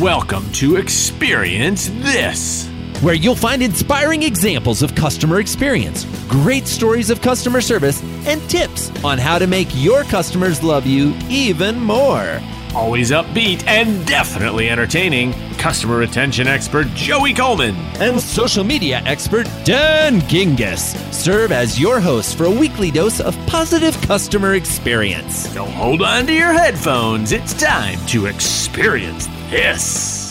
[0.00, 2.68] Welcome to Experience This,
[3.00, 8.92] where you'll find inspiring examples of customer experience, great stories of customer service, and tips
[9.02, 12.40] on how to make your customers love you even more.
[12.76, 20.20] Always upbeat and definitely entertaining, customer retention expert Joey Coleman and social media expert Dan
[20.22, 25.50] Gingiss serve as your hosts for a weekly dose of positive customer experience.
[25.52, 27.32] So hold on to your headphones.
[27.32, 30.28] It's time to experience this.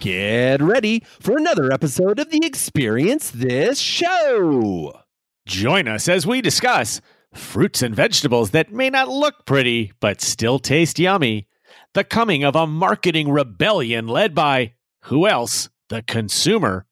[0.00, 5.00] Get ready for another episode of the Experience This show.
[5.46, 7.00] Join us as we discuss
[7.34, 11.46] fruits and vegetables that may not look pretty, but still taste yummy.
[11.92, 14.74] The coming of a marketing rebellion led by
[15.06, 15.70] who else?
[15.88, 16.86] The consumer.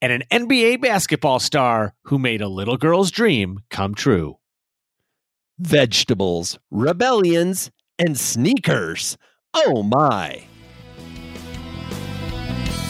[0.00, 4.38] And an NBA basketball star who made a little girl's dream come true.
[5.58, 9.18] Vegetables, rebellions, and sneakers.
[9.54, 10.44] Oh my!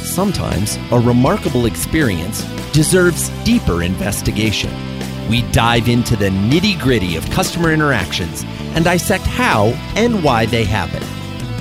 [0.02, 4.70] Sometimes a remarkable experience deserves deeper investigation.
[5.30, 10.64] We dive into the nitty gritty of customer interactions and dissect how and why they
[10.64, 11.02] happen.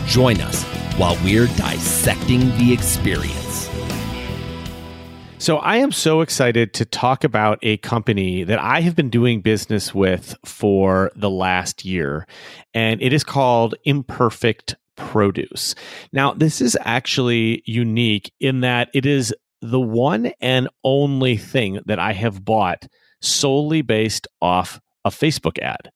[0.06, 0.64] Join us
[0.98, 3.70] while we're dissecting the experience.
[5.38, 9.42] So, I am so excited to talk about a company that I have been doing
[9.42, 12.26] business with for the last year,
[12.74, 15.76] and it is called Imperfect Produce.
[16.14, 22.00] Now, this is actually unique in that it is the one and only thing that
[22.00, 22.88] I have bought
[23.22, 25.92] solely based off a Facebook ad.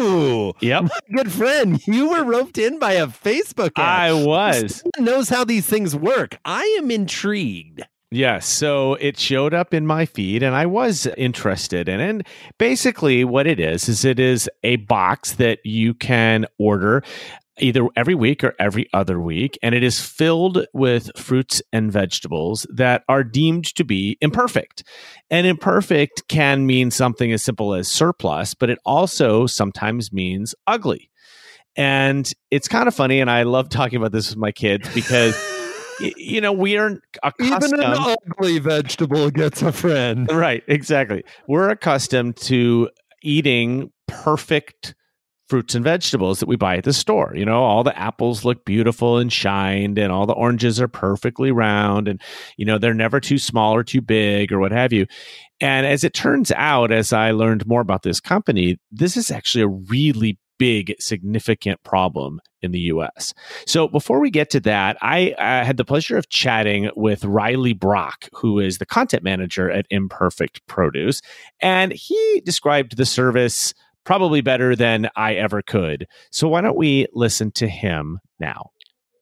[0.00, 0.90] Ooh, yep.
[1.14, 4.10] good friend, you were roped in by a Facebook ad.
[4.10, 4.76] I was.
[4.76, 6.38] Someone knows how these things work.
[6.44, 7.82] I am intrigued.
[8.12, 8.46] Yes.
[8.46, 12.10] So it showed up in my feed and I was interested in it.
[12.10, 12.26] And
[12.58, 17.02] basically, what it is, is it is a box that you can order
[17.58, 19.58] either every week or every other week.
[19.62, 24.84] And it is filled with fruits and vegetables that are deemed to be imperfect.
[25.30, 31.10] And imperfect can mean something as simple as surplus, but it also sometimes means ugly.
[31.76, 33.20] And it's kind of funny.
[33.20, 35.34] And I love talking about this with my kids because.
[36.16, 37.74] you know, we are accustomed.
[37.74, 40.30] Even an ugly vegetable gets a friend.
[40.32, 41.24] Right, exactly.
[41.48, 42.90] We're accustomed to
[43.22, 44.94] eating perfect
[45.48, 47.32] fruits and vegetables that we buy at the store.
[47.34, 51.52] You know, all the apples look beautiful and shined, and all the oranges are perfectly
[51.52, 52.22] round, and,
[52.56, 55.06] you know, they're never too small or too big or what have you.
[55.60, 59.64] And as it turns out, as I learned more about this company, this is actually
[59.64, 63.34] a really big, significant problem in the US.
[63.66, 67.72] So before we get to that, I, I, had the pleasure of chatting with Riley
[67.72, 71.20] Brock, who is the content manager at Imperfect Produce.
[71.60, 73.74] And he described the service
[74.04, 76.06] probably better than I ever could.
[76.30, 78.70] So why don't we listen to him now?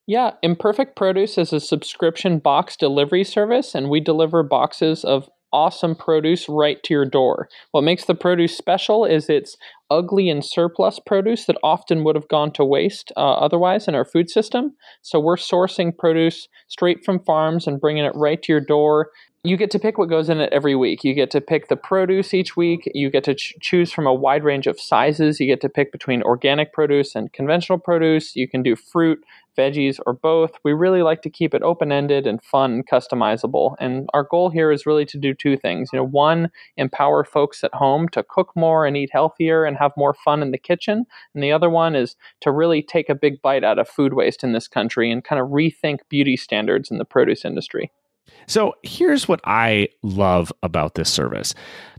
[0.07, 5.95] Yeah, Imperfect Produce is a subscription box delivery service, and we deliver boxes of awesome
[5.95, 7.49] produce right to your door.
[7.73, 9.57] What makes the produce special is it's
[9.91, 14.05] ugly and surplus produce that often would have gone to waste uh, otherwise in our
[14.05, 14.75] food system.
[15.03, 19.11] So we're sourcing produce straight from farms and bringing it right to your door
[19.43, 21.03] you get to pick what goes in it every week.
[21.03, 22.91] You get to pick the produce each week.
[22.95, 25.41] You get to ch- choose from a wide range of sizes.
[25.41, 28.37] You get to pick between organic produce and conventional produce.
[28.37, 29.25] You can do fruit,
[29.61, 30.53] veggies, or both.
[30.65, 33.75] We really like to keep it open ended and fun and customizable.
[33.79, 35.91] And our goal here is really to do two things.
[35.93, 39.93] You know, one, empower folks at home to cook more and eat healthier and have
[39.97, 41.05] more fun in the kitchen.
[41.35, 44.43] And the other one is to really take a big bite out of food waste
[44.43, 47.91] in this country and kind of rethink beauty standards in the produce industry.
[48.47, 51.55] So here's what I love about this service.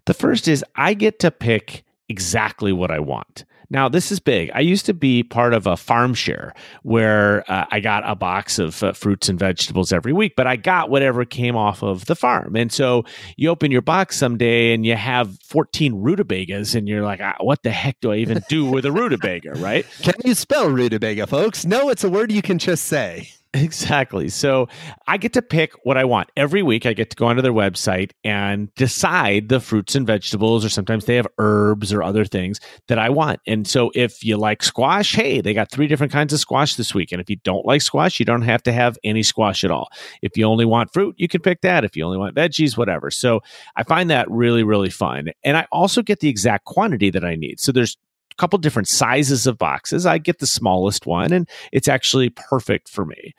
[0.05, 3.45] The first is I get to pick exactly what I want.
[3.71, 4.51] Now, this is big.
[4.53, 8.59] I used to be part of a farm share where uh, I got a box
[8.59, 12.15] of uh, fruits and vegetables every week, but I got whatever came off of the
[12.15, 12.57] farm.
[12.57, 13.05] And so
[13.37, 17.63] you open your box someday and you have 14 rutabagas, and you're like, ah, what
[17.63, 19.85] the heck do I even do with a rutabaga, right?
[20.01, 21.65] Can you spell rutabaga, folks?
[21.65, 23.31] No, it's a word you can just say.
[23.53, 24.29] Exactly.
[24.29, 24.69] So
[25.07, 26.29] I get to pick what I want.
[26.37, 30.63] Every week I get to go onto their website and decide the fruits and vegetables,
[30.63, 33.41] or sometimes they have herbs or other things that I want.
[33.45, 36.95] And so if you like squash, hey, they got three different kinds of squash this
[36.95, 37.11] week.
[37.11, 39.89] And if you don't like squash, you don't have to have any squash at all.
[40.21, 41.83] If you only want fruit, you can pick that.
[41.83, 43.11] If you only want veggies, whatever.
[43.11, 43.41] So
[43.75, 45.27] I find that really, really fun.
[45.43, 47.59] And I also get the exact quantity that I need.
[47.59, 47.97] So there's
[48.37, 50.05] couple different sizes of boxes.
[50.05, 53.33] I get the smallest one, and it's actually perfect for me.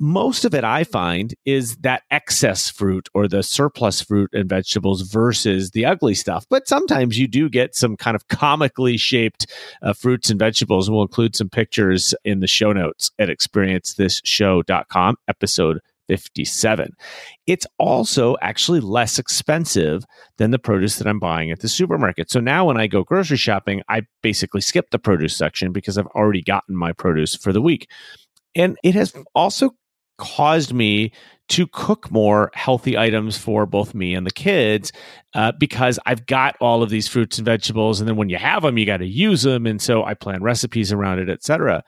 [0.00, 5.02] most of it I find is that excess fruit or the surplus fruit and vegetables
[5.02, 6.46] versus the ugly stuff.
[6.48, 9.46] But sometimes you do get some kind of comically shaped
[9.82, 10.86] uh, fruits and vegetables.
[10.86, 16.90] And we'll include some pictures in the show notes at experiencethisshow.com, episode 57.
[17.46, 20.04] It's also actually less expensive
[20.38, 22.30] than the produce that I'm buying at the supermarket.
[22.30, 26.06] So now when I go grocery shopping, I basically skip the produce section because I've
[26.08, 27.88] already gotten my produce for the week.
[28.54, 29.70] And it has also
[30.18, 31.12] caused me
[31.48, 34.92] to cook more healthy items for both me and the kids
[35.34, 38.00] uh, because I've got all of these fruits and vegetables.
[38.00, 39.66] And then when you have them, you got to use them.
[39.66, 41.82] And so I plan recipes around it, etc.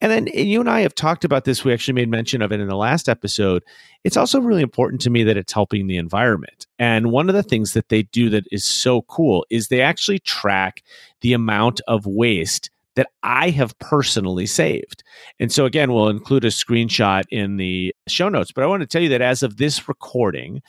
[0.00, 1.64] And then and you and I have talked about this.
[1.64, 3.62] We actually made mention of it in the last episode.
[4.04, 6.66] It's also really important to me that it's helping the environment.
[6.78, 10.18] And one of the things that they do that is so cool is they actually
[10.20, 10.82] track
[11.20, 15.02] the amount of waste that I have personally saved.
[15.38, 18.52] And so, again, we'll include a screenshot in the show notes.
[18.52, 20.62] But I want to tell you that as of this recording,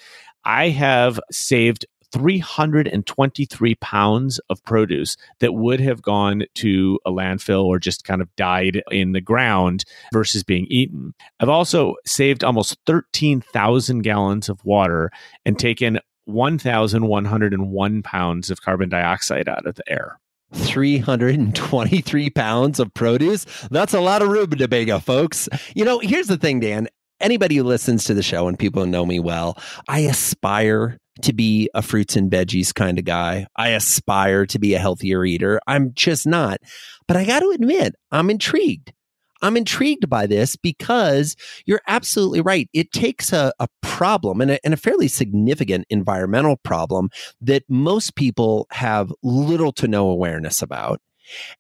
[0.44, 7.80] I have saved 323 pounds of produce that would have gone to a landfill or
[7.80, 11.14] just kind of died in the ground versus being eaten.
[11.40, 15.12] I've also saved almost 13,000 gallons of water
[15.46, 20.20] and taken 1,101 pounds of carbon dioxide out of the air.
[20.54, 23.46] 323 pounds of produce.
[23.72, 25.48] That's a lot of rutabaga, folks.
[25.76, 26.90] You know, here's the thing, Dan.
[27.22, 31.70] Anybody who listens to the show and people know me well, I aspire to be
[31.74, 33.48] a fruits and veggies kind of guy.
[33.56, 35.60] I aspire to be a healthier eater.
[35.68, 36.60] I'm just not.
[37.08, 38.94] But I got to admit, I'm intrigued.
[39.42, 41.36] I'm intrigued by this because
[41.66, 42.70] you're absolutely right.
[42.74, 47.10] It takes a, a problem and a, and a fairly significant environmental problem
[47.42, 51.02] that most people have little to no awareness about.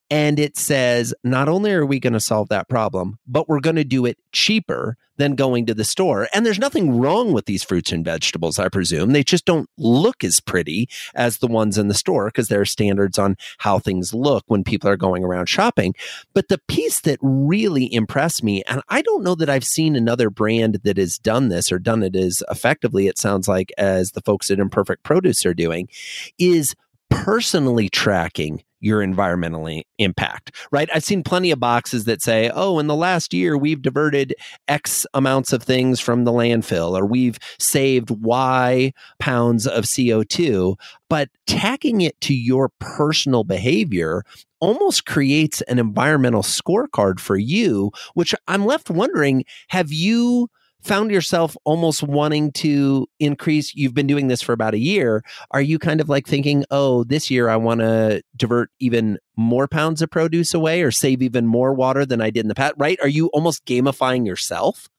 [0.10, 3.78] And it says, not only are we going to solve that problem, but we're going
[3.78, 6.28] to do it cheaper than going to the store.
[6.34, 9.12] And there's nothing wrong with these fruits and vegetables, I presume.
[9.12, 12.66] They just don't look as pretty as the ones in the store because there are
[12.66, 15.94] standards on how things look when people are going around shopping.
[16.34, 20.30] But the piece that really impressed me, and I don't know that I've seen another
[20.30, 24.22] brand that has done this or done it as effectively, it sounds like, as the
[24.22, 25.88] folks at Imperfect Produce are doing,
[26.40, 26.74] is
[27.10, 30.90] personally tracking your environmental impact, right?
[30.94, 34.36] I've seen plenty of boxes that say, oh, in the last year, we've diverted
[34.68, 40.76] X amounts of things from the landfill, or we've saved Y pounds of CO2.
[41.10, 44.24] But tacking it to your personal behavior
[44.60, 50.50] almost creates an environmental scorecard for you, which I'm left wondering have you?
[50.82, 55.62] Found yourself almost wanting to increase you've been doing this for about a year are
[55.62, 60.02] you kind of like thinking oh this year i want to divert even more pounds
[60.02, 63.00] of produce away or save even more water than i did in the past right?
[63.02, 64.90] Are you almost gamifying yourself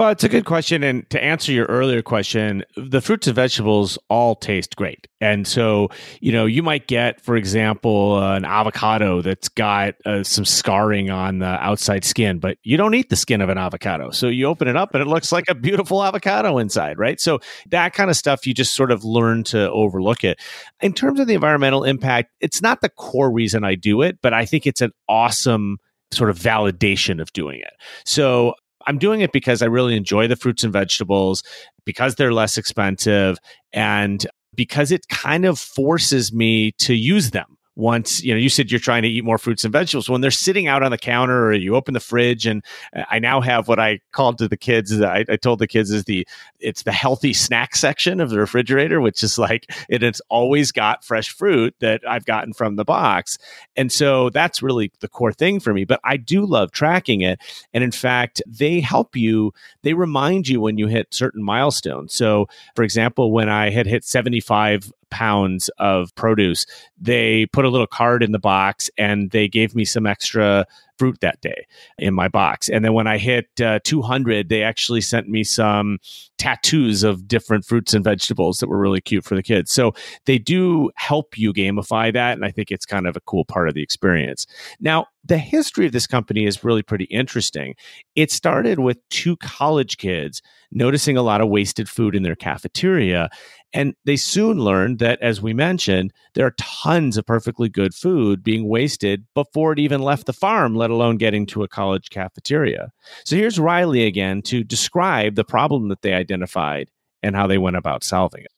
[0.00, 0.82] well, it's a good question.
[0.82, 5.06] And to answer your earlier question, the fruits and vegetables all taste great.
[5.20, 5.90] And so,
[6.22, 11.10] you know, you might get, for example, uh, an avocado that's got uh, some scarring
[11.10, 14.10] on the outside skin, but you don't eat the skin of an avocado.
[14.10, 17.20] So you open it up and it looks like a beautiful avocado inside, right?
[17.20, 20.40] So that kind of stuff, you just sort of learn to overlook it.
[20.80, 24.32] In terms of the environmental impact, it's not the core reason I do it, but
[24.32, 25.76] I think it's an awesome
[26.12, 27.72] sort of validation of doing it.
[28.04, 28.54] So
[28.90, 31.44] I'm doing it because I really enjoy the fruits and vegetables,
[31.84, 33.38] because they're less expensive,
[33.72, 34.26] and
[34.56, 38.80] because it kind of forces me to use them once you know you said you're
[38.80, 40.08] trying to eat more fruits and vegetables.
[40.08, 42.64] When they're sitting out on the counter or you open the fridge and
[43.08, 46.04] i now have what i called to the kids I, I, told the kids is
[46.04, 46.26] the
[46.58, 51.04] it's the healthy snack section of the refrigerator which is like it, it's always got
[51.04, 53.38] fresh fruit that i've gotten from the box.
[53.76, 57.40] And so that's really the core thing for me but i do love tracking it.
[57.72, 59.52] And in fact they help you
[59.82, 62.14] they remind you when you hit certain milestones.
[62.14, 66.66] So for example when i had hit 75 pounds of produce.
[66.98, 70.66] They put a little card in the box and they gave me some extra
[71.00, 71.64] fruit that day
[71.98, 72.68] in my box.
[72.68, 75.96] And then when I hit uh, 200, they actually sent me some
[76.36, 79.72] tattoos of different fruits and vegetables that were really cute for the kids.
[79.72, 79.94] So
[80.26, 82.34] they do help you gamify that.
[82.34, 84.46] And I think it's kind of a cool part of the experience.
[84.78, 87.74] Now, the history of this company is really pretty interesting.
[88.14, 90.42] It started with two college kids
[90.72, 93.28] noticing a lot of wasted food in their cafeteria.
[93.72, 98.42] And they soon learned that, as we mentioned, there are tons of perfectly good food
[98.42, 102.92] being wasted before it even left the farm, let alone getting to a college cafeteria.
[103.24, 106.90] So here's Riley again to describe the problem that they identified
[107.22, 108.52] and how they went about solving it.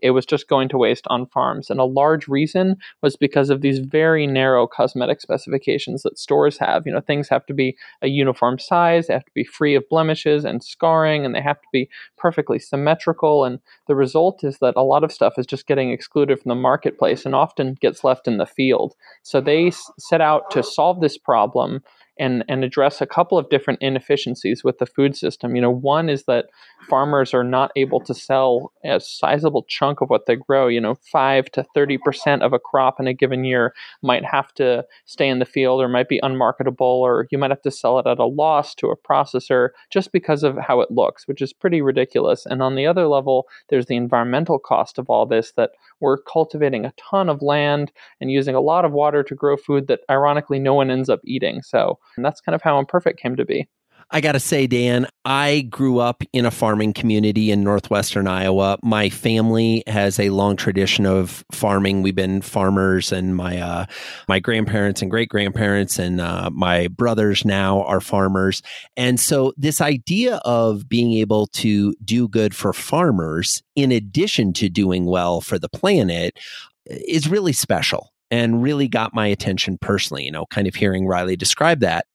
[0.00, 1.70] It was just going to waste on farms.
[1.70, 6.86] And a large reason was because of these very narrow cosmetic specifications that stores have.
[6.86, 9.88] You know, things have to be a uniform size, they have to be free of
[9.88, 13.44] blemishes and scarring, and they have to be perfectly symmetrical.
[13.44, 16.54] And the result is that a lot of stuff is just getting excluded from the
[16.54, 18.94] marketplace and often gets left in the field.
[19.22, 21.82] So they set out to solve this problem
[22.18, 25.54] and and address a couple of different inefficiencies with the food system.
[25.54, 26.46] You know, one is that
[26.88, 30.68] farmers are not able to sell a sizable chunk of what they grow.
[30.68, 34.52] You know, five to thirty percent of a crop in a given year might have
[34.54, 37.98] to stay in the field or might be unmarketable, or you might have to sell
[37.98, 41.52] it at a loss to a processor just because of how it looks, which is
[41.52, 42.46] pretty ridiculous.
[42.46, 45.70] And on the other level, there's the environmental cost of all this that
[46.00, 49.88] we're cultivating a ton of land and using a lot of water to grow food
[49.88, 51.62] that ironically no one ends up eating.
[51.62, 53.68] So that's kind of how Imperfect came to be.
[54.10, 58.78] I got to say, Dan, I grew up in a farming community in northwestern Iowa.
[58.82, 62.00] My family has a long tradition of farming.
[62.00, 63.84] We've been farmers, and my uh,
[64.26, 68.62] my grandparents and great grandparents and uh, my brothers now are farmers.
[68.96, 74.70] And so, this idea of being able to do good for farmers, in addition to
[74.70, 76.38] doing well for the planet,
[76.86, 80.24] is really special and really got my attention personally.
[80.24, 82.06] You know, kind of hearing Riley describe that.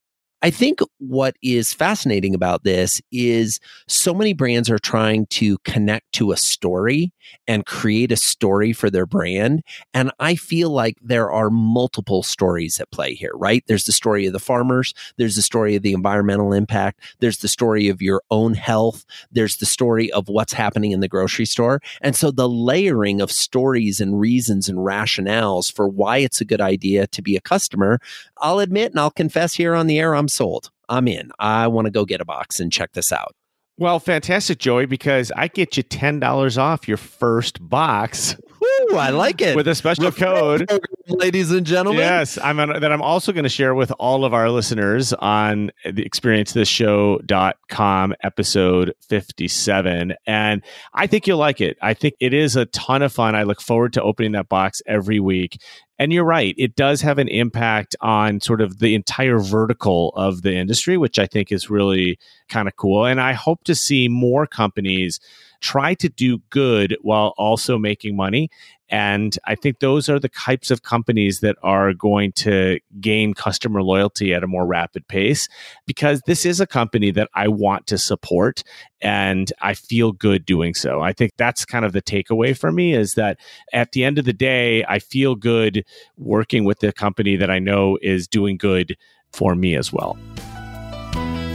[0.44, 6.12] I think what is fascinating about this is so many brands are trying to connect
[6.14, 7.14] to a story
[7.48, 9.64] and create a story for their brand.
[9.94, 13.64] And I feel like there are multiple stories at play here, right?
[13.68, 17.48] There's the story of the farmers, there's the story of the environmental impact, there's the
[17.48, 21.82] story of your own health, there's the story of what's happening in the grocery store.
[22.02, 26.62] And so the layering of stories and reasons and rationales for why it's a good
[26.62, 28.00] idea to be a customer,
[28.40, 30.72] I'll admit and I'll confess here on the air, I'm sold.
[30.90, 31.32] I'm in.
[31.40, 33.36] I want to go get a box and check this out.
[33.80, 38.36] Well, fantastic, Joey, because I get you $10 off your first box.
[38.62, 39.56] Woo, I like it.
[39.56, 40.70] With a special code.
[41.08, 42.02] Ladies and gentlemen.
[42.02, 45.72] Yes, I'm on, that I'm also going to share with all of our listeners on
[45.84, 50.14] the experiencethisshow.com episode 57.
[50.28, 50.62] And
[50.94, 51.76] I think you'll like it.
[51.82, 53.36] I think it is a ton of fun.
[53.36, 55.60] I look forward to opening that box every week.
[56.04, 60.42] And you're right, it does have an impact on sort of the entire vertical of
[60.42, 62.20] the industry, which I think is really
[62.50, 63.06] kind of cool.
[63.06, 65.22] And I hope to see more companies
[65.64, 68.50] try to do good while also making money.
[68.90, 73.82] And I think those are the types of companies that are going to gain customer
[73.82, 75.48] loyalty at a more rapid pace
[75.88, 78.62] because this is a company that I want to support
[79.02, 81.02] and I feel good doing so.
[81.02, 83.40] I think that's kind of the takeaway for me is that
[83.72, 85.86] at the end of the day, I feel good
[86.18, 88.96] working with the company that I know is doing good
[89.32, 90.20] for me as well.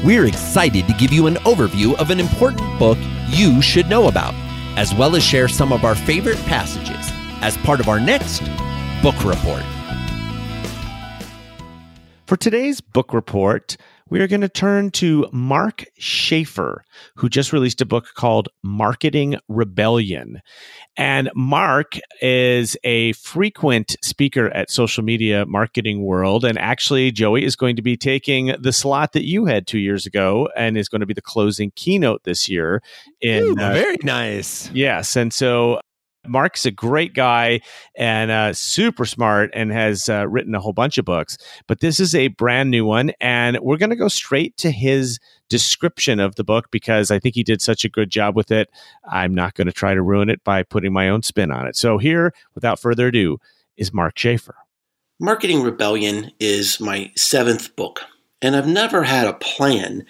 [0.03, 2.99] We're excited to give you an overview of an important book
[3.29, 4.35] you should know about,
[4.79, 8.41] as well as share some of our favorite passages as part of our next
[9.03, 9.63] book report.
[12.27, 13.77] For today's book report,
[14.11, 16.85] we are going to turn to Mark Schaefer,
[17.17, 20.41] who just released a book called Marketing Rebellion.
[20.97, 26.45] And Mark is a frequent speaker at Social Media Marketing World.
[26.45, 30.07] And actually, Joey is going to be taking the slot that you had two years
[30.07, 32.83] ago and is going to be the closing keynote this year.
[33.21, 34.71] In, Ooh, uh, very nice.
[34.73, 35.17] Yes.
[35.17, 35.81] And so
[36.29, 37.61] Mark's a great guy
[37.95, 41.39] and uh, super smart and has uh, written a whole bunch of books.
[41.67, 43.13] But this is a brand new one.
[43.21, 45.19] And we're going to go straight to his
[45.49, 48.69] description of the book because I think he did such a good job with it.
[49.11, 51.77] I'm not going to try to ruin it by putting my own spin on it.
[51.77, 53.39] So, here, without further ado,
[53.77, 54.57] is Mark Schaefer.
[55.21, 58.03] Marketing Rebellion is my seventh book.
[58.41, 60.05] And I've never had a plan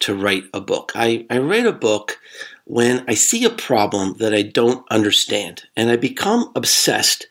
[0.00, 0.92] to write a book.
[0.94, 2.18] I, I write a book
[2.64, 7.26] when I see a problem that I don't understand and I become obsessed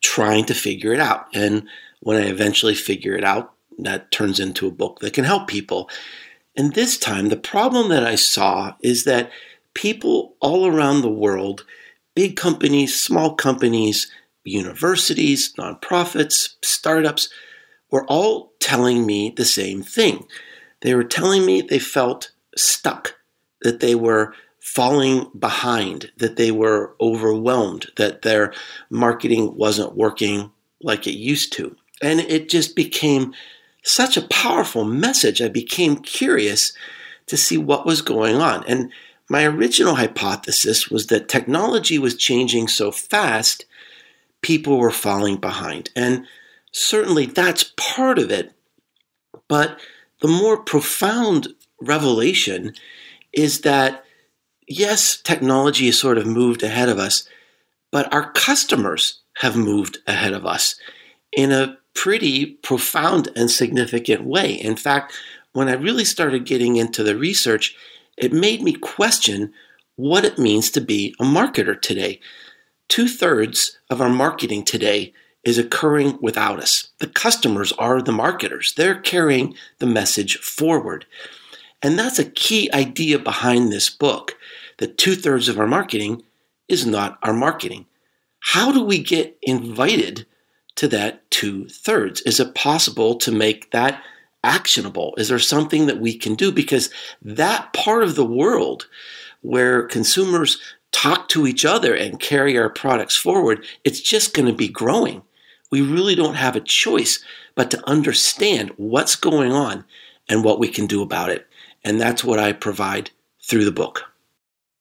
[0.00, 1.26] trying to figure it out.
[1.34, 1.68] And
[2.00, 5.88] when I eventually figure it out, that turns into a book that can help people.
[6.56, 9.30] And this time, the problem that I saw is that
[9.74, 11.64] people all around the world,
[12.14, 14.10] big companies, small companies,
[14.44, 17.28] universities, nonprofits, startups,
[17.90, 20.26] were all telling me the same thing.
[20.80, 23.14] They were telling me they felt stuck,
[23.62, 28.54] that they were falling behind, that they were overwhelmed, that their
[28.90, 30.50] marketing wasn't working
[30.80, 31.76] like it used to.
[32.00, 33.34] And it just became
[33.82, 35.42] such a powerful message.
[35.42, 36.72] I became curious
[37.26, 38.64] to see what was going on.
[38.68, 38.92] And
[39.28, 43.66] my original hypothesis was that technology was changing so fast,
[44.42, 45.90] people were falling behind.
[45.96, 46.24] And
[46.70, 48.52] certainly that's part of it.
[49.48, 49.80] But
[50.20, 51.48] the more profound
[51.80, 52.74] revelation
[53.32, 54.04] is that
[54.68, 57.28] yes, technology has sort of moved ahead of us,
[57.90, 60.76] but our customers have moved ahead of us
[61.32, 64.52] in a pretty profound and significant way.
[64.52, 65.12] In fact,
[65.52, 67.76] when I really started getting into the research,
[68.16, 69.52] it made me question
[69.96, 72.20] what it means to be a marketer today.
[72.88, 75.12] Two thirds of our marketing today
[75.44, 76.88] is occurring without us.
[76.98, 81.06] The customers are the marketers, they're carrying the message forward.
[81.82, 84.36] And that's a key idea behind this book
[84.78, 86.22] that two thirds of our marketing
[86.68, 87.86] is not our marketing.
[88.40, 90.26] How do we get invited
[90.76, 92.20] to that two thirds?
[92.22, 94.02] Is it possible to make that
[94.44, 95.14] actionable?
[95.16, 96.50] Is there something that we can do?
[96.50, 96.90] Because
[97.22, 98.86] that part of the world
[99.42, 100.58] where consumers
[100.92, 105.22] talk to each other and carry our products forward, it's just going to be growing.
[105.70, 107.24] We really don't have a choice
[107.54, 109.84] but to understand what's going on
[110.28, 111.46] and what we can do about it.
[111.84, 113.10] And that's what I provide
[113.44, 114.04] through the book.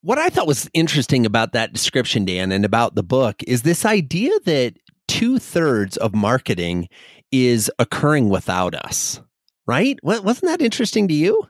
[0.03, 3.85] What I thought was interesting about that description, Dan, and about the book is this
[3.85, 4.73] idea that
[5.07, 6.89] two thirds of marketing
[7.31, 9.21] is occurring without us,
[9.67, 9.99] right?
[10.03, 11.47] Wasn't that interesting to you?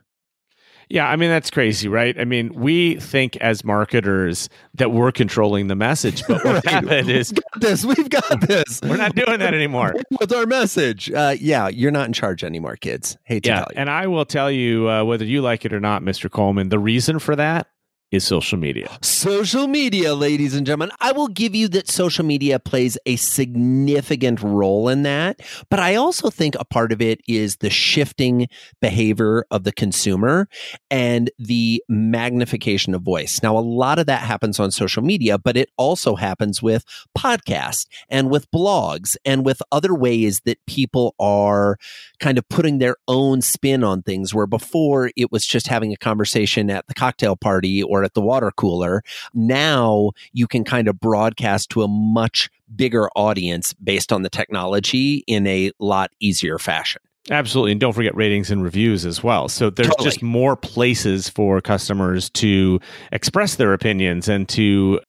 [0.92, 2.20] Yeah, I mean that's crazy, right?
[2.20, 6.68] I mean, we think as marketers that we're controlling the message, but what right.
[6.68, 7.84] happened is we've got this.
[7.86, 8.78] We've got this.
[8.82, 9.94] we're not doing that anymore.
[10.20, 13.16] With our message, uh, yeah, you're not in charge anymore, kids.
[13.24, 13.80] Hate to yeah, tell you.
[13.80, 16.30] And I will tell you uh, whether you like it or not, Mr.
[16.30, 16.68] Coleman.
[16.68, 17.68] The reason for that
[18.12, 18.90] is social media.
[19.02, 20.94] Social media, ladies and gentlemen.
[21.00, 25.40] I will give you that social media plays a significant role in that.
[25.70, 28.48] But I also think a part of it is the shifting
[28.80, 30.48] behavior of the consumer
[30.90, 33.40] and the magnification of voice.
[33.42, 36.84] Now, a lot of that happens on social media, but it also happens with
[37.16, 41.78] podcasts and with blogs and with other ways that people are
[42.20, 45.96] kind of putting their own spin on things where before it was just having a
[45.96, 49.02] conversation at the cocktail party or at the water cooler.
[49.34, 55.24] Now you can kind of broadcast to a much bigger audience based on the technology
[55.26, 57.02] in a lot easier fashion.
[57.30, 57.72] Absolutely.
[57.72, 59.48] And don't forget ratings and reviews as well.
[59.48, 60.08] So there's totally.
[60.08, 62.80] just more places for customers to
[63.12, 65.00] express their opinions and to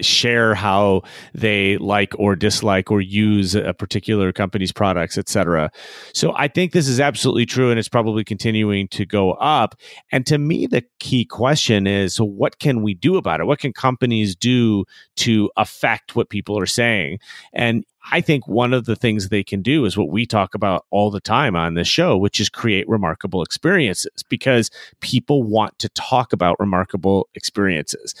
[0.00, 1.02] share how
[1.34, 5.70] they like or dislike or use a particular company's products etc
[6.14, 9.74] so i think this is absolutely true and it's probably continuing to go up.
[10.10, 13.46] And to me the key question is so what can we do about it?
[13.46, 14.84] What can companies do
[15.16, 17.18] to affect what people are saying?
[17.52, 20.86] And I think one of the things they can do is what we talk about
[20.90, 25.88] all the time on this show, which is create remarkable experiences because people want to
[25.90, 28.14] talk about remarkable experiences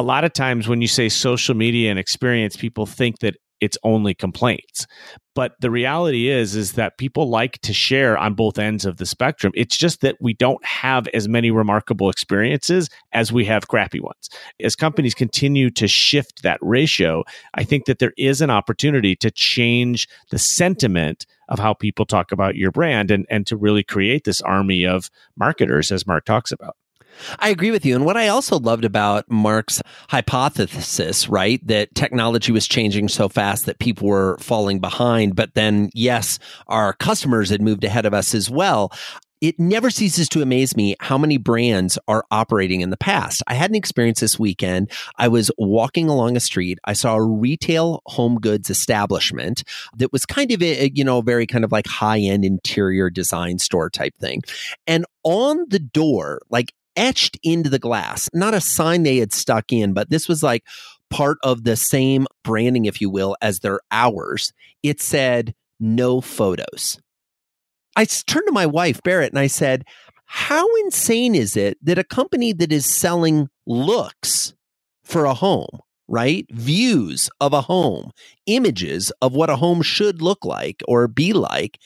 [0.00, 3.76] a lot of times when you say social media and experience, people think that it's
[3.84, 4.86] only complaints.
[5.34, 9.04] But the reality is is that people like to share on both ends of the
[9.04, 9.52] spectrum.
[9.54, 14.30] It's just that we don't have as many remarkable experiences as we have crappy ones.
[14.58, 19.30] As companies continue to shift that ratio, I think that there is an opportunity to
[19.30, 24.24] change the sentiment of how people talk about your brand and, and to really create
[24.24, 26.76] this army of marketers as Mark talks about.
[27.38, 27.94] I agree with you.
[27.94, 33.66] And what I also loved about Mark's hypothesis, right, that technology was changing so fast
[33.66, 38.34] that people were falling behind, but then, yes, our customers had moved ahead of us
[38.34, 38.92] as well.
[39.40, 43.42] It never ceases to amaze me how many brands are operating in the past.
[43.46, 44.90] I had an experience this weekend.
[45.16, 46.78] I was walking along a street.
[46.84, 49.64] I saw a retail home goods establishment
[49.96, 53.58] that was kind of a, you know, very kind of like high end interior design
[53.58, 54.42] store type thing.
[54.86, 59.72] And on the door, like etched into the glass, not a sign they had stuck
[59.72, 60.64] in, but this was like
[61.10, 64.52] part of the same branding, if you will, as their hours.
[64.82, 67.00] It said, no photos.
[67.96, 69.84] I turned to my wife, Barrett, and I said,
[70.26, 74.54] How insane is it that a company that is selling looks
[75.02, 76.46] for a home, right?
[76.50, 78.12] Views of a home,
[78.46, 81.78] images of what a home should look like or be like,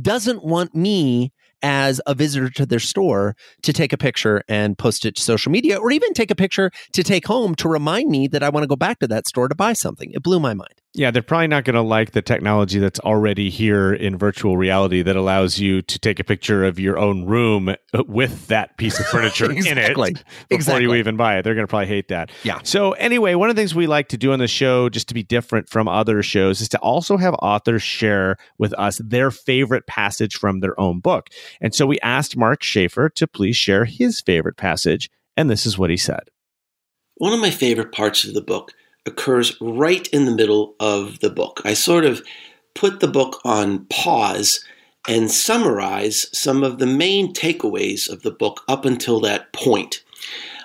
[0.00, 5.06] doesn't want me as a visitor to their store to take a picture and post
[5.06, 8.28] it to social media or even take a picture to take home to remind me
[8.28, 10.10] that I want to go back to that store to buy something.
[10.12, 10.81] It blew my mind.
[10.94, 15.00] Yeah, they're probably not going to like the technology that's already here in virtual reality
[15.00, 19.00] that allows you to take a picture of your own room uh, with that piece
[19.00, 19.70] of furniture exactly.
[20.10, 20.82] in it before exactly.
[20.82, 21.42] you even buy it.
[21.44, 22.30] They're going to probably hate that.
[22.42, 22.58] Yeah.
[22.62, 25.14] So, anyway, one of the things we like to do on the show, just to
[25.14, 29.86] be different from other shows, is to also have authors share with us their favorite
[29.86, 31.28] passage from their own book.
[31.62, 35.08] And so we asked Mark Schaefer to please share his favorite passage.
[35.38, 36.28] And this is what he said.
[37.14, 38.72] One of my favorite parts of the book
[39.06, 41.60] occurs right in the middle of the book.
[41.64, 42.22] I sort of
[42.74, 44.64] put the book on pause
[45.08, 50.02] and summarize some of the main takeaways of the book up until that point.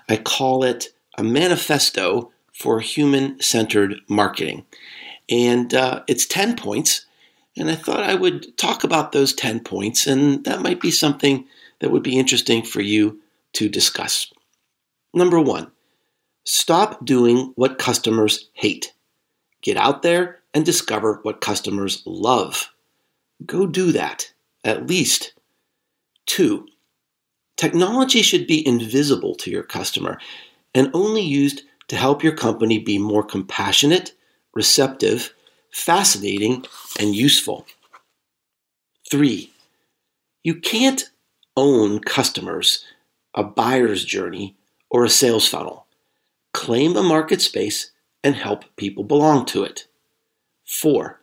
[0.08, 4.65] I call it a manifesto for human centered marketing.
[5.30, 7.06] And uh, it's 10 points.
[7.58, 11.47] And I thought I would talk about those 10 points, and that might be something
[11.80, 13.19] that would be interesting for you
[13.54, 14.32] to discuss.
[15.13, 15.71] Number one,
[16.47, 18.93] stop doing what customers hate.
[19.62, 22.69] Get out there and discover what customers love.
[23.45, 24.31] Go do that,
[24.63, 25.33] at least.
[26.25, 26.65] Two,
[27.57, 30.19] technology should be invisible to your customer
[30.73, 34.13] and only used to help your company be more compassionate,
[34.53, 35.33] receptive,
[35.71, 36.65] fascinating,
[36.97, 37.65] and useful.
[39.12, 39.51] Three,
[40.43, 41.10] you can't
[41.57, 42.86] own customers,
[43.33, 44.55] a buyer's journey,
[44.89, 45.87] or a sales funnel.
[46.58, 47.91] Claim a market space
[48.24, 49.86] and help people belong to it.
[50.65, 51.22] Four,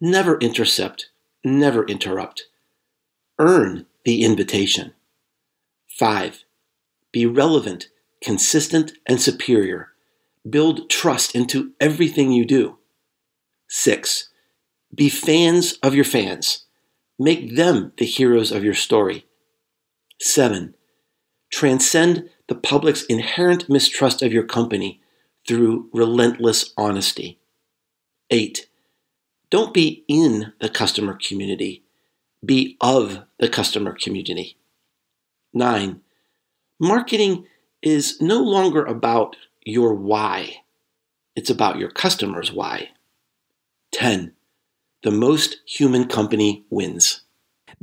[0.00, 1.10] never intercept,
[1.44, 2.48] never interrupt.
[3.38, 4.92] Earn the invitation.
[5.86, 6.42] Five,
[7.12, 7.86] be relevant,
[8.20, 9.92] consistent, and superior.
[10.50, 12.78] Build trust into everything you do.
[13.68, 14.30] Six,
[14.92, 16.64] be fans of your fans.
[17.16, 19.24] Make them the heroes of your story.
[20.20, 20.74] Seven,
[21.52, 25.00] transcend the public's inherent mistrust of your company
[25.46, 27.38] through relentless honesty.
[28.30, 28.68] Eight,
[29.50, 31.84] don't be in the customer community,
[32.44, 34.56] be of the customer community.
[35.52, 36.00] Nine,
[36.80, 37.46] marketing
[37.82, 40.62] is no longer about your why,
[41.36, 42.90] it's about your customer's why.
[43.92, 44.32] 10.
[45.02, 47.23] The most human company wins.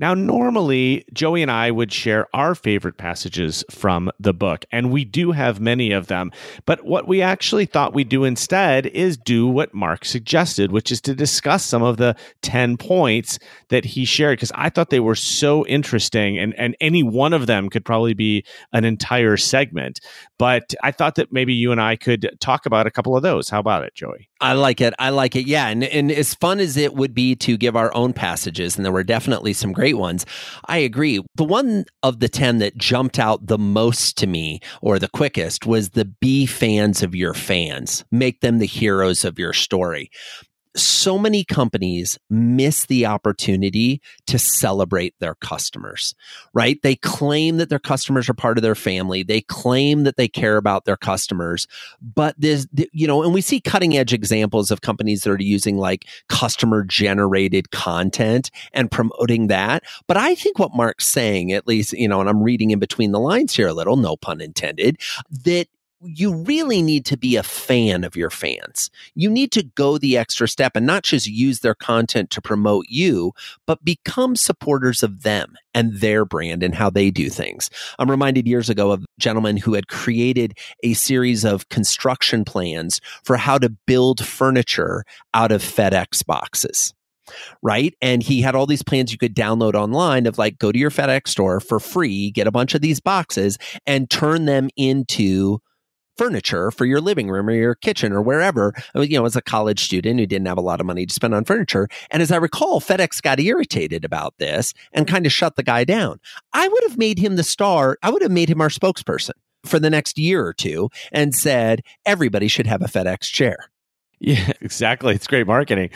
[0.02, 5.06] Now, normally, Joey and I would share our favorite passages from the book, and we
[5.06, 6.32] do have many of them.
[6.66, 11.02] But what we actually thought we'd do instead is do what Mark suggested, which is
[11.02, 13.38] to discuss some of the 10 points
[13.70, 17.46] that he shared, because I thought they were so interesting, and, and any one of
[17.46, 20.00] them could probably be an entire segment.
[20.42, 23.48] But I thought that maybe you and I could talk about a couple of those.
[23.48, 24.28] How about it, Joey?
[24.40, 24.92] I like it.
[24.98, 25.46] I like it.
[25.46, 25.68] Yeah.
[25.68, 28.92] And, and as fun as it would be to give our own passages, and there
[28.92, 30.26] were definitely some great ones,
[30.66, 31.24] I agree.
[31.36, 35.68] The one of the 10 that jumped out the most to me or the quickest
[35.68, 40.10] was the be fans of your fans, make them the heroes of your story
[40.76, 46.16] so many companies miss the opportunity to celebrate their customers,
[46.54, 46.82] right?
[46.82, 49.24] They claim that their customers are part of their family.
[49.24, 51.68] They claim that they care about their customers,
[52.02, 55.78] but this, you know, and we see cutting edge examples of companies that are using
[55.78, 59.84] like customer generated content and promoting that.
[60.08, 63.12] But I think what Mark's saying, at least, you know, and I'm reading in between
[63.12, 64.98] the lines here a little, no pun intended,
[65.44, 65.68] that
[66.04, 68.90] you really need to be a fan of your fans.
[69.14, 72.86] You need to go the extra step and not just use their content to promote
[72.90, 73.34] you,
[73.68, 77.70] but become supporters of them and their brand and how they do things.
[78.00, 83.00] I'm reminded years ago of a gentleman who had created a series of construction plans
[83.24, 86.94] for how to build furniture out of FedEx boxes
[87.62, 87.94] right?
[88.02, 90.90] And he had all these plans you could download online of like go to your
[90.90, 95.62] FedEx store for free, get a bunch of these boxes and turn them into
[96.22, 98.76] furniture for your living room or your kitchen or wherever.
[98.94, 101.34] You know, as a college student who didn't have a lot of money to spend
[101.34, 101.88] on furniture.
[102.12, 105.84] And as I recall, FedEx got irritated about this and kind of shut the guy
[105.84, 106.20] down.
[106.54, 107.98] I would have made him the star.
[108.04, 109.32] I would have made him our spokesperson
[109.66, 113.72] for the next year or two and said, everybody should have a FedEx chair.
[114.20, 115.16] Yeah, exactly.
[115.16, 115.90] It's great marketing.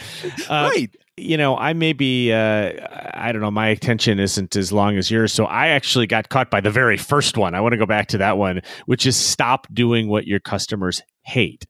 [0.49, 2.73] Uh, right you know, I may be, uh,
[3.13, 5.32] I don't know, my attention isn't as long as yours.
[5.32, 7.56] So I actually got caught by the very first one.
[7.56, 11.01] I want to go back to that one, which is stop doing what your customers
[11.21, 11.65] hate.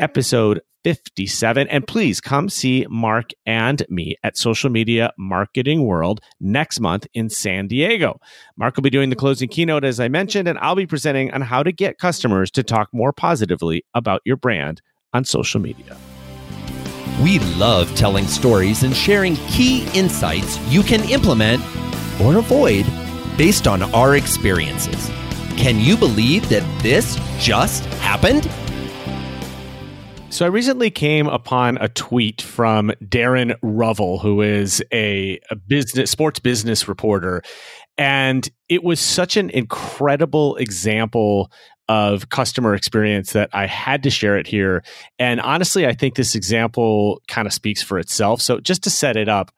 [0.01, 1.67] episode 57.
[1.67, 7.29] And please come see Mark and me at Social Media Marketing World next month in
[7.29, 8.19] San Diego.
[8.57, 11.41] Mark will be doing the closing keynote, as I mentioned, and I'll be presenting on
[11.41, 14.81] how to get customers to talk more positively about your brand
[15.13, 15.95] on social media.
[17.23, 21.61] We love telling stories and sharing key insights you can implement
[22.19, 22.85] or avoid
[23.37, 25.09] based on our experiences.
[25.57, 28.49] Can you believe that this just happened?
[30.31, 36.09] So I recently came upon a tweet from Darren Rovell, who is a, a, business
[36.09, 37.41] sports business reporter,
[37.97, 41.51] and it was such an incredible example
[41.89, 44.85] of customer experience that I had to share it here.
[45.19, 48.41] And honestly, I think this example kind of speaks for itself.
[48.41, 49.51] So just to set it up,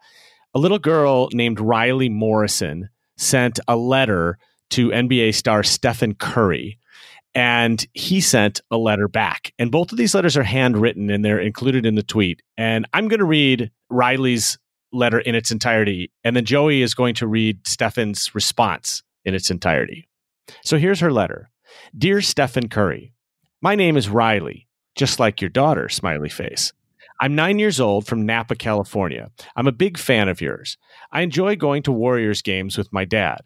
[0.55, 4.39] a little girl named Riley Morrison sent a letter
[4.71, 6.79] to NBA star Stephen Curry
[7.35, 9.53] and he sent a letter back.
[9.57, 12.41] And both of these letters are handwritten and they're included in the tweet.
[12.57, 14.57] And I'm going to read Riley's
[14.91, 19.49] letter in its entirety, and then Joey is going to read Stephen's response in its
[19.49, 20.07] entirety.
[20.63, 21.49] So here's her letter
[21.97, 23.13] Dear Stephen Curry,
[23.61, 26.71] my name is Riley, just like your daughter, smiley face.
[27.19, 29.29] I'm nine years old from Napa, California.
[29.55, 30.77] I'm a big fan of yours.
[31.11, 33.41] I enjoy going to Warriors games with my dad.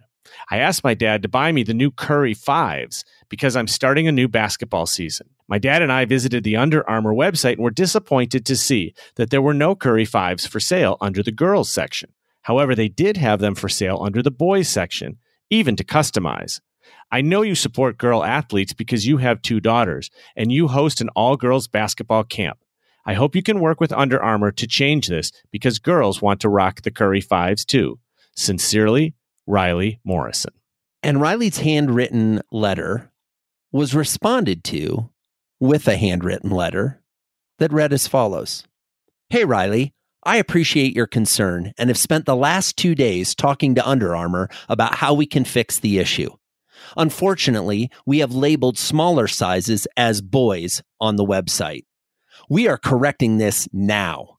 [0.49, 4.11] I asked my dad to buy me the new Curry fives because I'm starting a
[4.11, 5.29] new basketball season.
[5.47, 9.29] My dad and I visited the Under Armour website and were disappointed to see that
[9.29, 12.11] there were no Curry fives for sale under the girls section.
[12.41, 15.17] However, they did have them for sale under the boys section,
[15.49, 16.59] even to customize.
[17.11, 21.09] I know you support girl athletes because you have two daughters and you host an
[21.09, 22.59] all girls basketball camp.
[23.05, 26.49] I hope you can work with Under Armour to change this because girls want to
[26.49, 27.99] rock the Curry fives too.
[28.35, 29.13] Sincerely,
[29.47, 30.53] Riley Morrison.
[31.01, 33.11] And Riley's handwritten letter
[33.71, 35.09] was responded to
[35.59, 37.01] with a handwritten letter
[37.59, 38.63] that read as follows
[39.29, 43.87] Hey, Riley, I appreciate your concern and have spent the last two days talking to
[43.87, 46.31] Under Armour about how we can fix the issue.
[46.95, 51.85] Unfortunately, we have labeled smaller sizes as boys on the website.
[52.49, 54.37] We are correcting this now.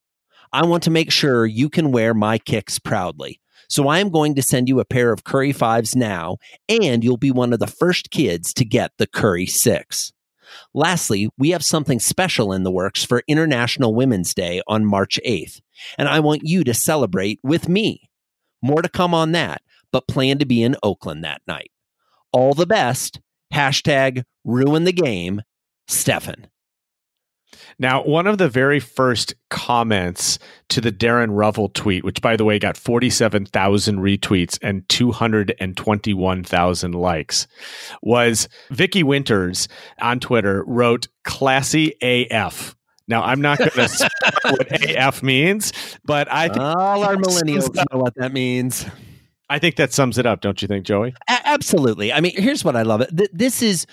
[0.52, 3.40] I want to make sure you can wear my kicks proudly.
[3.68, 7.18] So I am going to send you a pair of Curry 5s now, and you'll
[7.18, 10.12] be one of the first kids to get the Curry 6.
[10.72, 15.60] Lastly, we have something special in the works for International Women's Day on March 8th,
[15.98, 18.08] and I want you to celebrate with me.
[18.62, 19.60] More to come on that,
[19.92, 21.70] but plan to be in Oakland that night.
[22.32, 23.20] All the best.
[23.52, 25.42] Hashtag ruin the game,
[25.86, 26.48] Stephen.
[27.78, 30.38] Now, one of the very first comments
[30.70, 37.46] to the Darren Rovell tweet, which by the way got 47,000 retweets and 221,000 likes,
[38.02, 39.68] was Vicky Winters
[40.00, 42.74] on Twitter wrote classy AF.
[43.06, 44.08] Now, I'm not going to say
[44.42, 45.72] what AF means,
[46.04, 48.84] but I think all our millennials know what that means.
[49.48, 51.14] I think that sums it up, don't you think, Joey?
[51.28, 52.12] A- absolutely.
[52.12, 53.16] I mean, here's what I love it.
[53.16, 53.86] Th- this is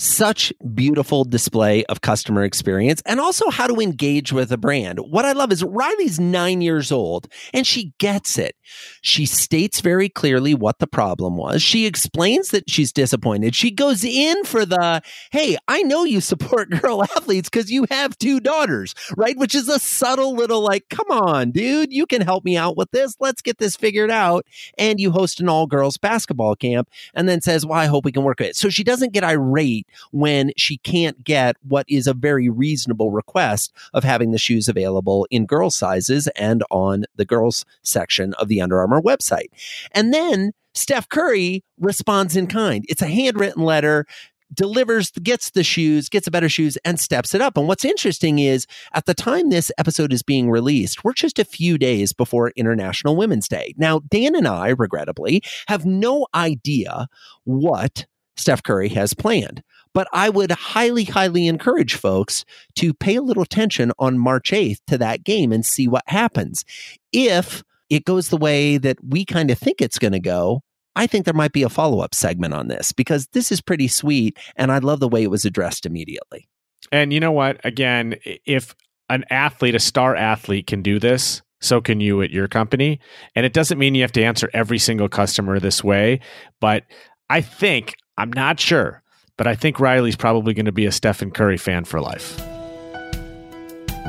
[0.00, 4.98] such beautiful display of customer experience and also how to engage with a brand.
[4.98, 8.56] What I love is Riley's nine years old and she gets it.
[9.02, 11.62] She states very clearly what the problem was.
[11.62, 13.54] She explains that she's disappointed.
[13.54, 18.16] She goes in for the, hey, I know you support girl athletes because you have
[18.18, 19.36] two daughters, right?
[19.36, 22.90] Which is a subtle little like, come on, dude, you can help me out with
[22.90, 23.16] this.
[23.20, 24.46] Let's get this figured out.
[24.78, 28.12] And you host an all girls basketball camp and then says, well, I hope we
[28.12, 28.56] can work with it.
[28.56, 33.72] So she doesn't get irate when she can't get what is a very reasonable request
[33.94, 38.60] of having the shoes available in girls sizes and on the girls section of the
[38.60, 39.48] Under Armour website.
[39.92, 42.84] And then Steph Curry responds in kind.
[42.88, 44.06] It's a handwritten letter
[44.52, 47.56] delivers, gets the shoes, gets a better shoes, and steps it up.
[47.56, 51.44] And what's interesting is at the time this episode is being released, we're just a
[51.44, 53.74] few days before International Women's Day.
[53.76, 57.08] Now, Dan and I, regrettably, have no idea
[57.44, 59.62] what Steph Curry has planned.
[59.92, 62.44] But I would highly, highly encourage folks
[62.76, 66.64] to pay a little attention on March 8th to that game and see what happens.
[67.12, 70.62] If it goes the way that we kind of think it's going to go,
[70.96, 73.88] I think there might be a follow up segment on this because this is pretty
[73.88, 74.38] sweet.
[74.56, 76.48] And I love the way it was addressed immediately.
[76.92, 77.60] And you know what?
[77.64, 78.74] Again, if
[79.08, 83.00] an athlete, a star athlete, can do this, so can you at your company.
[83.34, 86.20] And it doesn't mean you have to answer every single customer this way.
[86.60, 86.84] But
[87.28, 89.02] I think, I'm not sure,
[89.40, 92.38] but I think Riley's probably going to be a Stephen Curry fan for life.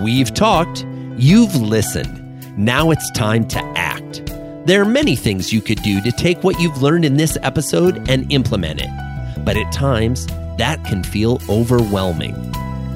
[0.04, 2.58] We've talked, you've listened.
[2.58, 4.26] Now it's time to act.
[4.65, 8.10] There are many things you could do to take what you've learned in this episode
[8.10, 8.89] and implement it,
[9.46, 12.36] but at times that can feel overwhelming.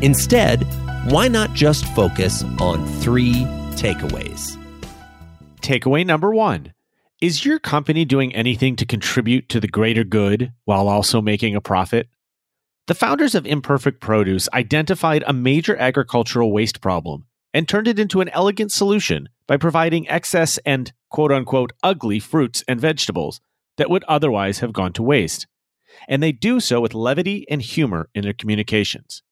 [0.01, 0.67] Instead,
[1.09, 3.45] why not just focus on three
[3.77, 4.61] takeaways?
[5.61, 6.73] Takeaway number one
[7.21, 11.61] Is your company doing anything to contribute to the greater good while also making a
[11.61, 12.09] profit?
[12.87, 18.21] The founders of Imperfect Produce identified a major agricultural waste problem and turned it into
[18.21, 23.41] an elegant solution by providing excess and quote unquote ugly fruits and vegetables
[23.77, 25.47] that would otherwise have gone to waste.
[26.07, 29.23] And they do so with levity and humor in their communications.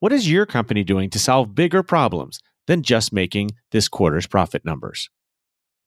[0.00, 4.62] What is your company doing to solve bigger problems than just making this quarter's profit
[4.62, 5.08] numbers?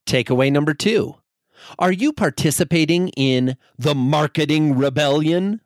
[0.08, 1.18] Takeaway number two
[1.78, 5.62] Are you participating in the marketing rebellion?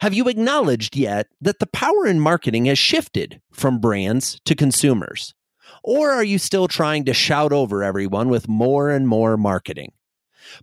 [0.00, 5.34] Have you acknowledged yet that the power in marketing has shifted from brands to consumers?
[5.82, 9.92] Or are you still trying to shout over everyone with more and more marketing?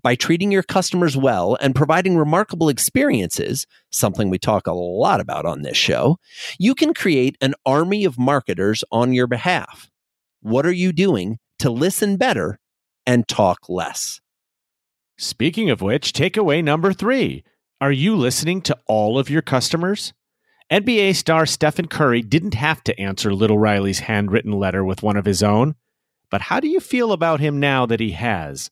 [0.04, 5.46] By treating your customers well and providing remarkable experiences, something we talk a lot about
[5.46, 6.18] on this show,
[6.60, 9.90] you can create an army of marketers on your behalf.
[10.42, 12.60] What are you doing to listen better
[13.06, 14.22] and talk less?
[15.18, 17.44] Speaking of which, takeaway number three
[17.82, 20.14] are you listening to all of your customers?
[20.72, 25.26] NBA star Stephen Curry didn't have to answer Little Riley's handwritten letter with one of
[25.26, 25.74] his own.
[26.30, 28.70] But how do you feel about him now that he has?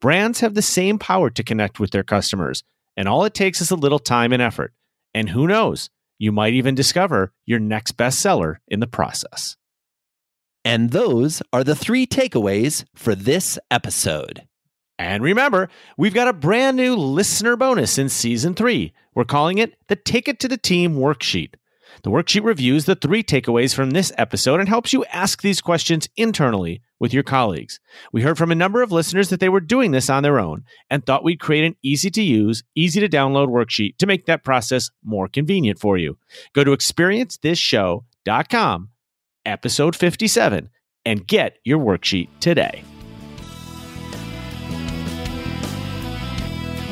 [0.00, 2.62] Brands have the same power to connect with their customers,
[2.94, 4.74] and all it takes is a little time and effort.
[5.14, 9.56] And who knows, you might even discover your next bestseller in the process.
[10.62, 14.46] And those are the three takeaways for this episode.
[14.98, 18.92] And remember, we've got a brand new listener bonus in season three.
[19.14, 21.54] We're calling it the Take It to the Team worksheet.
[22.02, 26.08] The worksheet reviews the three takeaways from this episode and helps you ask these questions
[26.16, 27.78] internally with your colleagues.
[28.12, 30.64] We heard from a number of listeners that they were doing this on their own
[30.90, 34.44] and thought we'd create an easy to use, easy to download worksheet to make that
[34.44, 36.18] process more convenient for you.
[36.54, 38.88] Go to experiencethisshow.com,
[39.44, 40.70] episode 57,
[41.04, 42.82] and get your worksheet today.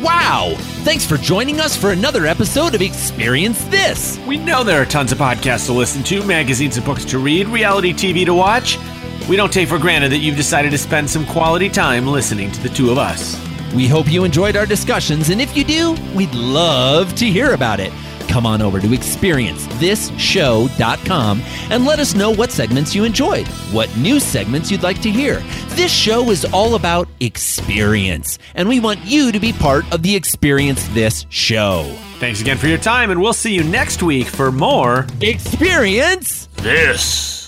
[0.04, 0.54] Wow!
[0.84, 4.18] Thanks for joining us for another episode of Experience This.
[4.28, 7.48] We know there are tons of podcasts to listen to, magazines and books to read,
[7.48, 8.76] reality TV to watch.
[9.30, 12.62] We don't take for granted that you've decided to spend some quality time listening to
[12.62, 13.42] the two of us.
[13.72, 17.80] We hope you enjoyed our discussions, and if you do, we'd love to hear about
[17.80, 17.90] it.
[18.28, 24.20] Come on over to experiencethisshow.com and let us know what segments you enjoyed, what new
[24.20, 25.42] segments you'd like to hear.
[25.70, 30.14] This show is all about experience, and we want you to be part of the
[30.14, 31.94] Experience This show.
[32.18, 37.43] Thanks again for your time, and we'll see you next week for more Experience This.